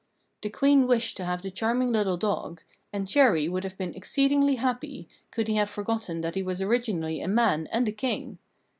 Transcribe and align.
The 0.41 0.49
Queen 0.49 0.87
wished 0.87 1.15
to 1.17 1.25
have 1.25 1.43
the 1.43 1.51
charming 1.51 1.91
little 1.91 2.17
dog; 2.17 2.63
and 2.91 3.05
Chéri 3.05 3.47
would 3.47 3.63
have 3.63 3.77
been 3.77 3.93
exceedingly 3.93 4.55
happy, 4.55 5.07
could 5.29 5.47
he 5.47 5.57
have 5.57 5.69
forgotten 5.69 6.21
that 6.21 6.33
he 6.33 6.41
was 6.41 6.59
originally 6.59 7.21
a 7.21 7.27
man 7.27 7.67
and 7.71 7.87
a 7.87 7.91
King. 7.91 8.39